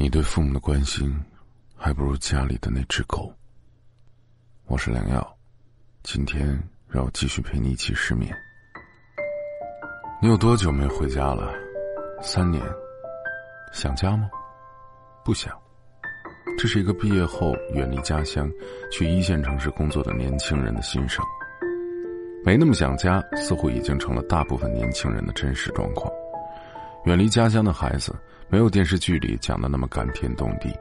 [0.00, 1.12] 你对父母的关心，
[1.76, 3.34] 还不如家里的那只狗。
[4.66, 5.36] 我是良药，
[6.04, 6.46] 今天
[6.86, 8.32] 让我继续陪你一起失眠。
[10.22, 11.52] 你有多久没回家了？
[12.22, 12.62] 三年。
[13.72, 14.30] 想家吗？
[15.24, 15.52] 不想。
[16.56, 18.48] 这是一个毕业后远离家乡，
[18.92, 21.24] 去一线城市工作的年轻人的心声。
[22.44, 26.08] 没那么想家，似乎已经成了大部分年轻人的真实状况。
[27.08, 28.14] 远离家乡的孩子。
[28.50, 30.74] 没有电视剧里讲的那么感天动地，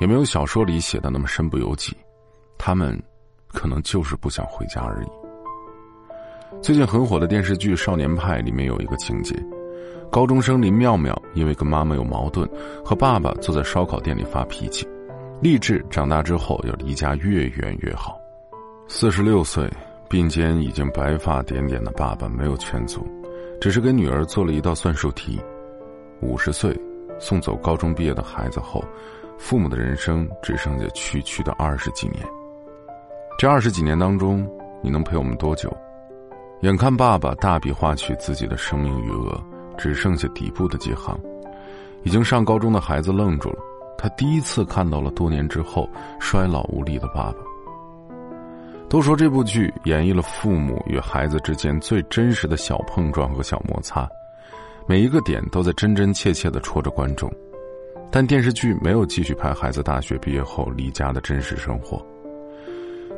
[0.00, 1.96] 也没有小说里写的那么身不由己，
[2.56, 2.96] 他们
[3.48, 5.08] 可能就是不想回家而已。
[6.62, 9.34] 最近很火的电视剧《少年派》里面有一个情节：
[10.12, 12.48] 高中生林妙妙因为跟妈妈有矛盾，
[12.84, 14.86] 和爸爸坐在烧烤店里发脾气，
[15.42, 18.16] 立志长大之后要离家越远越好。
[18.86, 19.68] 四十六岁，
[20.08, 23.04] 鬓间已经白发点点的爸爸没有劝阻，
[23.60, 25.40] 只是给女儿做了一道算术题。
[26.20, 26.78] 五十岁。
[27.20, 28.80] 送走高中毕业的孩子后，
[29.36, 32.24] 父母的人生只剩下区区的二十几年。
[33.36, 34.48] 这二十几年当中，
[34.80, 35.68] 你能陪我们多久？
[36.60, 39.36] 眼看爸爸大笔划去自己的生命余额，
[39.76, 41.18] 只剩下底部的几行。
[42.04, 43.58] 已经上高中的孩子愣住了，
[43.96, 45.88] 他第一次看到了多年之后
[46.20, 47.38] 衰老无力的爸爸。
[48.88, 54.08] 都说这部剧演绎了父母与孩子之间最真实的小碰撞和小摩擦。
[54.88, 57.30] 每一个点都在真真切切的戳着观众，
[58.10, 62.02] 但电视剧没有继续拍孩子大学毕业后离家的真实生活。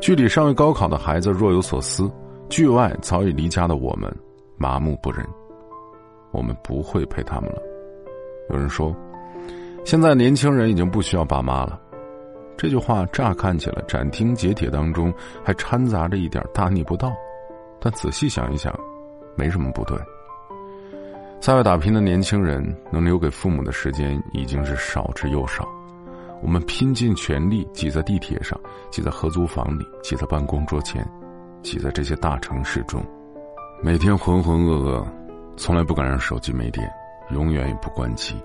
[0.00, 2.10] 剧里尚未高考的孩子若有所思，
[2.48, 4.12] 剧外早已离家的我们
[4.56, 5.24] 麻木不仁。
[6.32, 7.62] 我们不会陪他们了。
[8.48, 8.92] 有人说，
[9.84, 11.80] 现在年轻人已经不需要爸妈了。
[12.56, 17.12] 这句话乍看起来斩钉截铁当中还掺杂着一点大逆不道，
[17.80, 18.76] 但仔细想一想，
[19.36, 19.96] 没什么不对。
[21.40, 25.66] 在外打拼的年轻人，能留给父母的时间已经是少之又少。
[26.42, 28.60] 我们拼尽全力挤在地铁上，
[28.90, 31.02] 挤在合租房里，挤在办公桌前，
[31.62, 33.02] 挤在这些大城市中，
[33.82, 35.02] 每天浑浑噩噩，
[35.56, 36.86] 从来不敢让手机没电，
[37.30, 38.36] 永远也不关机。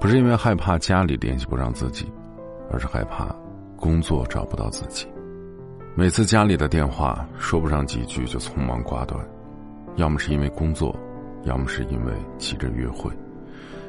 [0.00, 2.08] 不是因为害怕家里联系不上自己，
[2.70, 3.34] 而是害怕
[3.74, 5.08] 工作找不到自己。
[5.96, 9.20] 每次家里的电话说不上几句就匆忙挂断，
[9.96, 10.96] 要么是因为工作。
[11.46, 13.10] 要么是因为急着约会，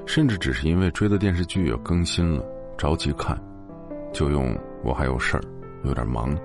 [0.05, 2.45] 甚至只是因为追的电视剧要更新了，
[2.77, 3.35] 着急看，
[4.13, 5.43] 就用“我还有事儿，
[5.83, 6.37] 有点忙”，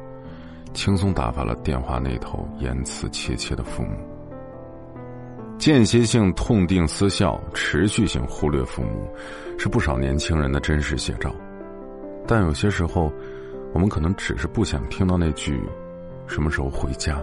[0.73, 3.91] 轻松打发了电话那头言辞切切的父母。
[5.59, 9.06] 间歇性痛定思笑，持续性忽略父母，
[9.59, 11.31] 是不少年轻人的真实写照。
[12.27, 13.12] 但有些时候，
[13.75, 15.62] 我们可能只是不想听到那句
[16.27, 17.23] “什么时候回家”，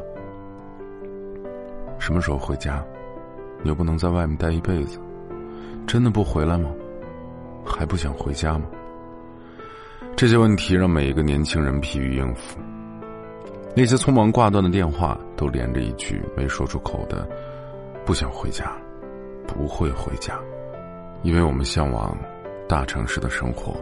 [1.99, 2.85] 什么时候回家。
[3.61, 4.99] 你又不能在外面待一辈子，
[5.85, 6.69] 真的不回来吗？
[7.65, 8.65] 还不想回家吗？
[10.15, 12.57] 这些问题让每一个年轻人疲于应付。
[13.75, 17.27] 那些匆忙挂断的电话，都连着一句没说出口的
[18.03, 18.75] “不想回家，
[19.47, 20.37] 不会回家”，
[21.21, 22.17] 因为我们向往
[22.67, 23.75] 大城市的生活，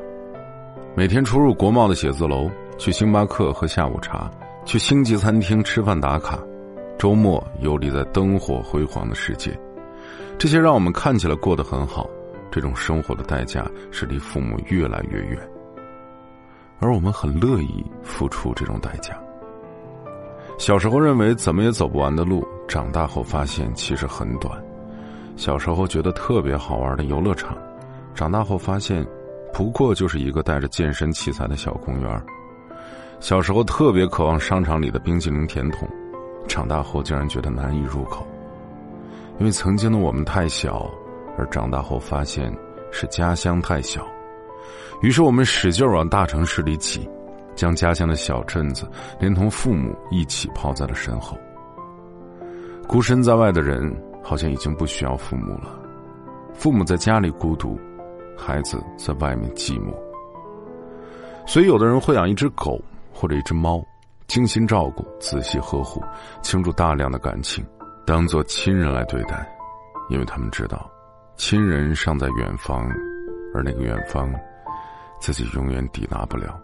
[0.95, 4.29] 每天出入国贸的写字楼，去星巴克喝下午茶，
[4.65, 6.37] 去星级餐厅吃饭打卡，
[6.99, 9.57] 周末游离在灯火辉煌的世界。
[10.39, 12.07] 这些让我们看起来过得很好，
[12.51, 15.39] 这种生活的代价是离父母越来越远，
[16.79, 19.17] 而我们很乐意付出这种代价。
[20.59, 24.55] 小时候认为怎么也走不完的路，长大后发现其实很短；
[25.35, 27.57] 小时候觉得特别好玩的游乐场，
[28.13, 29.03] 长大后发现
[29.51, 32.15] 不过就是一个带着健身器材的小公园；
[33.19, 35.89] 小时候特别渴望商场里的冰淇淋甜筒，
[36.47, 38.23] 长大后竟然觉得难以入口。
[39.39, 40.89] 因为曾经的我们太小，
[41.37, 42.51] 而长大后发现
[42.91, 44.05] 是家乡太小，
[45.01, 47.07] 于是我们使劲往大城市里挤，
[47.55, 48.89] 将家乡的小镇子
[49.19, 51.37] 连同父母一起抛在了身后。
[52.87, 55.79] 孤身在外的人好像已经不需要父母了，
[56.53, 57.77] 父母在家里孤独，
[58.35, 59.93] 孩子在外面寂寞。
[61.45, 62.81] 所以，有的人会养一只狗
[63.13, 63.85] 或者一只猫，
[64.25, 66.01] 精心照顾，仔细呵护，
[66.41, 67.63] 倾注大量的感情。
[68.07, 69.45] 当做亲人来对待，
[70.07, 70.89] 因为他们知道，
[71.35, 72.87] 亲人尚在远方，
[73.53, 74.33] 而那个远方，
[75.19, 76.57] 自己永远抵达不了。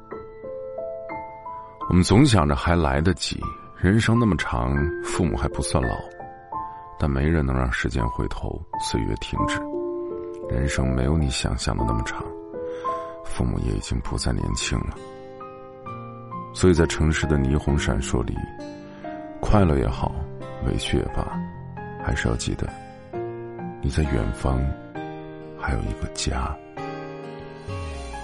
[1.89, 3.41] 我们总想着还来得及，
[3.75, 4.73] 人生那么长，
[5.03, 5.93] 父母还不算老，
[6.97, 9.59] 但没人能让时间回头，岁月停止。
[10.49, 12.23] 人生没有你想象的那么长，
[13.25, 14.95] 父母也已经不再年轻了。
[16.53, 18.33] 所以在城市的霓虹闪烁里，
[19.41, 20.15] 快乐也好。
[20.65, 21.39] 委屈也罢，
[22.03, 22.67] 还是要记得，
[23.81, 24.61] 你在远方
[25.59, 26.55] 还有一个家。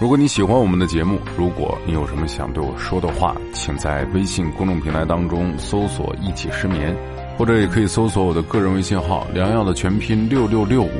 [0.00, 6.96] 如果你喜欢我们的节目，如果你有什么想对我说的话，请在微信公众平台当中搜索“一起失眠”，
[7.36, 10.90] 或者也可以搜索我的个人微信号“良药”的全拼六六六五。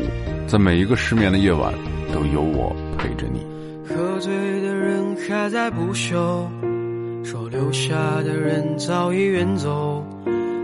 [0.46, 1.72] 在每一个失眠的夜晚，
[2.12, 3.46] 都有我陪着你。
[3.88, 6.46] 喝醉的人还在不休，
[7.24, 10.04] 说留下的人早已远走，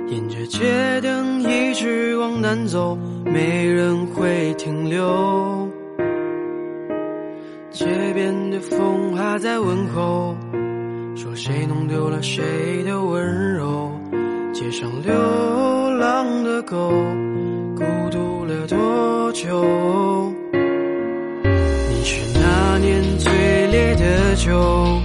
[0.09, 5.69] 沿着街灯一直往南走，没人会停留。
[7.71, 10.37] 街边的风还在问候，
[11.17, 13.91] 说谁弄丢了谁的温柔。
[14.53, 15.13] 街上流
[15.99, 16.77] 浪的狗，
[17.75, 20.33] 孤独了多久？
[20.53, 25.03] 你是那年最烈的酒，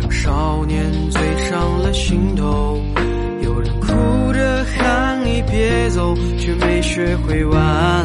[0.00, 2.61] 让少年醉上了心头。
[6.38, 8.01] 却没学会挽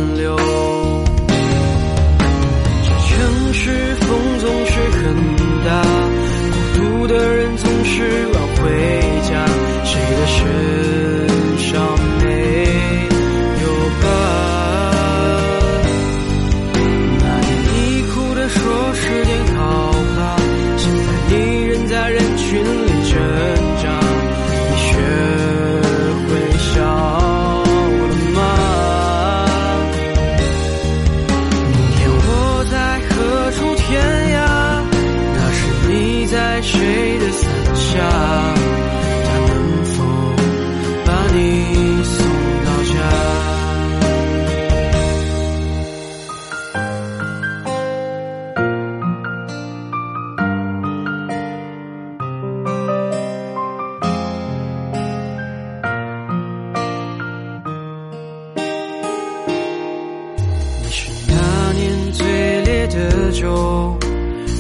[60.90, 63.98] 是那年最烈的酒，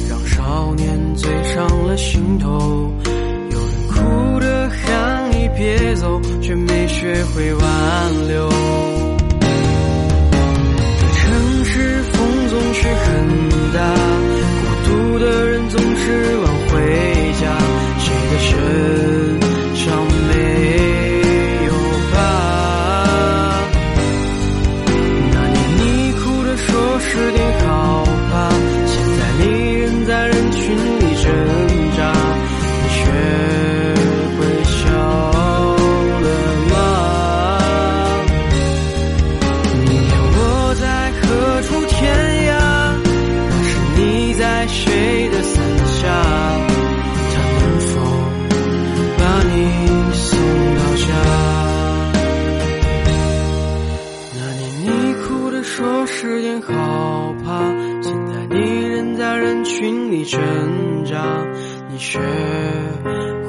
[0.09, 2.91] 让少年醉上了心头。
[3.51, 8.67] 有人哭着喊你别走，却没学会挽留。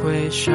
[0.02, 0.54] 会笑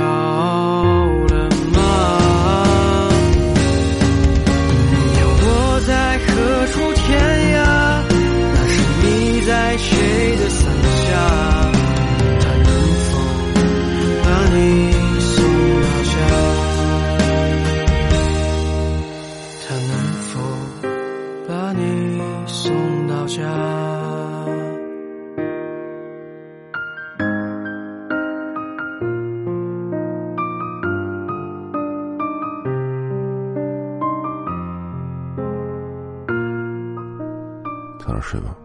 [38.23, 38.55] 睡吧，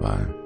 [0.00, 0.43] 晚安。